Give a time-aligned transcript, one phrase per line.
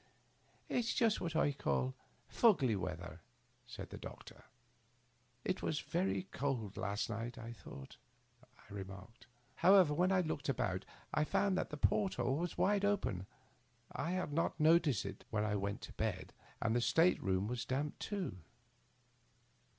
[0.67, 1.93] "It's just what I call
[2.27, 3.21] fuggly weather,"
[3.69, 4.45] replied the doctor."
[5.45, 7.97] It was very cold last night, I thought,"
[8.43, 9.27] I remarked."
[9.63, 13.27] However, when I looked about, I found that the port hole was wide open.
[13.91, 16.33] I had not noticed ft when I went to bed.
[16.63, 18.37] And the state room was damp, too."